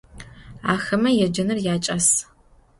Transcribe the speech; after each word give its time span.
Axeme 0.73 1.11
yêcenır 1.19 1.59
yaç'as. 1.67 2.07